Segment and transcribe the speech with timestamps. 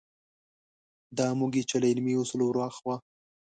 [1.17, 2.95] دا موږ یو چې له علمي اصولو وراخوا.